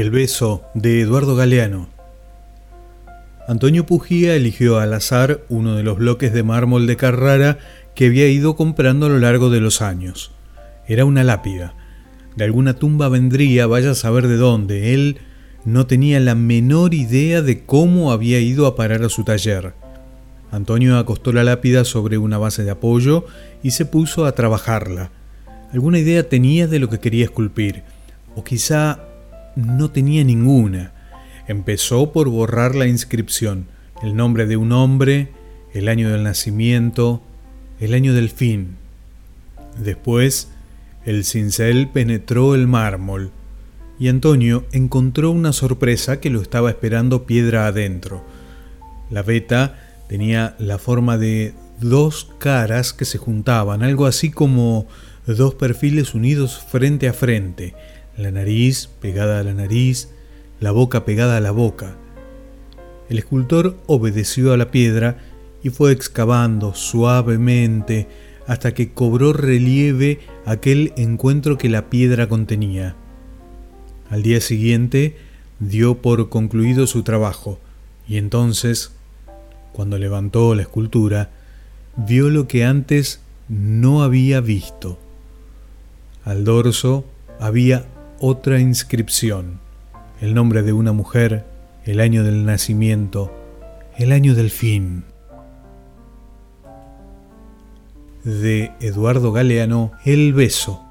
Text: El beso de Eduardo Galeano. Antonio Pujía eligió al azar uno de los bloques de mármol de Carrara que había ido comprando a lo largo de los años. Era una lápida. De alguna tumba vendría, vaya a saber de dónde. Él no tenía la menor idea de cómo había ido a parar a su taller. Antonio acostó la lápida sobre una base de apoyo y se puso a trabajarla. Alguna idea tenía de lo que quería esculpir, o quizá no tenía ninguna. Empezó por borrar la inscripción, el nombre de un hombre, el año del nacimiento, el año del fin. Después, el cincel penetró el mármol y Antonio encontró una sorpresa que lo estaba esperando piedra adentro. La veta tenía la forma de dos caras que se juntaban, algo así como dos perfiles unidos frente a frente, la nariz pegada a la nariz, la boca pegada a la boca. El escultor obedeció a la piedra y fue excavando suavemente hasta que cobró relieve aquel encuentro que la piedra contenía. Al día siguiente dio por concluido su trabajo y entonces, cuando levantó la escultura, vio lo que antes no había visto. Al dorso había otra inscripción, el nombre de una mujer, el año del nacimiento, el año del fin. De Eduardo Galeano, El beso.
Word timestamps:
El 0.00 0.10
beso 0.10 0.62
de 0.72 1.02
Eduardo 1.02 1.36
Galeano. 1.36 1.90
Antonio 3.46 3.84
Pujía 3.84 4.34
eligió 4.34 4.78
al 4.78 4.94
azar 4.94 5.42
uno 5.50 5.76
de 5.76 5.82
los 5.82 5.98
bloques 5.98 6.32
de 6.32 6.42
mármol 6.42 6.86
de 6.86 6.96
Carrara 6.96 7.58
que 7.94 8.06
había 8.06 8.26
ido 8.26 8.56
comprando 8.56 9.04
a 9.04 9.08
lo 9.10 9.18
largo 9.18 9.50
de 9.50 9.60
los 9.60 9.82
años. 9.82 10.32
Era 10.88 11.04
una 11.04 11.22
lápida. 11.22 11.74
De 12.34 12.44
alguna 12.44 12.72
tumba 12.72 13.10
vendría, 13.10 13.66
vaya 13.66 13.90
a 13.90 13.94
saber 13.94 14.26
de 14.26 14.38
dónde. 14.38 14.94
Él 14.94 15.18
no 15.66 15.86
tenía 15.86 16.18
la 16.18 16.34
menor 16.34 16.94
idea 16.94 17.42
de 17.42 17.66
cómo 17.66 18.10
había 18.10 18.40
ido 18.40 18.66
a 18.66 18.76
parar 18.76 19.02
a 19.02 19.10
su 19.10 19.22
taller. 19.24 19.74
Antonio 20.50 20.96
acostó 20.96 21.30
la 21.34 21.44
lápida 21.44 21.84
sobre 21.84 22.16
una 22.16 22.38
base 22.38 22.64
de 22.64 22.70
apoyo 22.70 23.26
y 23.62 23.72
se 23.72 23.84
puso 23.84 24.24
a 24.24 24.32
trabajarla. 24.32 25.10
Alguna 25.74 25.98
idea 25.98 26.26
tenía 26.26 26.66
de 26.68 26.78
lo 26.78 26.88
que 26.88 27.00
quería 27.00 27.26
esculpir, 27.26 27.82
o 28.34 28.42
quizá 28.42 29.09
no 29.56 29.90
tenía 29.90 30.24
ninguna. 30.24 30.92
Empezó 31.48 32.12
por 32.12 32.28
borrar 32.28 32.74
la 32.74 32.86
inscripción, 32.86 33.66
el 34.02 34.16
nombre 34.16 34.46
de 34.46 34.56
un 34.56 34.72
hombre, 34.72 35.28
el 35.72 35.88
año 35.88 36.10
del 36.10 36.22
nacimiento, 36.22 37.22
el 37.80 37.94
año 37.94 38.14
del 38.14 38.30
fin. 38.30 38.76
Después, 39.78 40.48
el 41.04 41.24
cincel 41.24 41.88
penetró 41.88 42.54
el 42.54 42.66
mármol 42.66 43.30
y 43.98 44.08
Antonio 44.08 44.64
encontró 44.72 45.30
una 45.30 45.52
sorpresa 45.52 46.20
que 46.20 46.30
lo 46.30 46.40
estaba 46.40 46.70
esperando 46.70 47.26
piedra 47.26 47.66
adentro. 47.66 48.24
La 49.10 49.22
veta 49.22 49.78
tenía 50.08 50.56
la 50.58 50.78
forma 50.78 51.18
de 51.18 51.54
dos 51.80 52.30
caras 52.38 52.92
que 52.92 53.04
se 53.04 53.18
juntaban, 53.18 53.82
algo 53.82 54.06
así 54.06 54.30
como 54.30 54.86
dos 55.26 55.54
perfiles 55.54 56.14
unidos 56.14 56.58
frente 56.70 57.08
a 57.08 57.12
frente, 57.12 57.74
la 58.16 58.30
nariz 58.30 58.88
pegada 59.00 59.40
a 59.40 59.42
la 59.42 59.54
nariz, 59.54 60.08
la 60.60 60.70
boca 60.70 61.04
pegada 61.04 61.36
a 61.36 61.40
la 61.40 61.50
boca. 61.50 61.96
El 63.08 63.18
escultor 63.18 63.76
obedeció 63.86 64.52
a 64.52 64.56
la 64.56 64.70
piedra 64.70 65.18
y 65.62 65.70
fue 65.70 65.92
excavando 65.92 66.74
suavemente 66.74 68.06
hasta 68.46 68.74
que 68.74 68.92
cobró 68.92 69.32
relieve 69.32 70.20
aquel 70.44 70.92
encuentro 70.96 71.58
que 71.58 71.68
la 71.68 71.90
piedra 71.90 72.28
contenía. 72.28 72.96
Al 74.10 74.22
día 74.22 74.40
siguiente 74.40 75.16
dio 75.60 75.96
por 76.02 76.28
concluido 76.28 76.86
su 76.86 77.02
trabajo 77.02 77.58
y 78.08 78.16
entonces, 78.16 78.92
cuando 79.72 79.98
levantó 79.98 80.54
la 80.54 80.62
escultura, 80.62 81.30
vio 81.96 82.28
lo 82.28 82.48
que 82.48 82.64
antes 82.64 83.20
no 83.48 84.02
había 84.02 84.40
visto. 84.40 84.98
Al 86.24 86.44
dorso 86.44 87.04
había 87.38 87.86
otra 88.20 88.60
inscripción, 88.60 89.60
el 90.20 90.34
nombre 90.34 90.62
de 90.62 90.74
una 90.74 90.92
mujer, 90.92 91.46
el 91.86 92.00
año 92.00 92.22
del 92.22 92.44
nacimiento, 92.44 93.32
el 93.96 94.12
año 94.12 94.34
del 94.34 94.50
fin. 94.50 95.04
De 98.22 98.72
Eduardo 98.80 99.32
Galeano, 99.32 99.92
El 100.04 100.34
beso. 100.34 100.84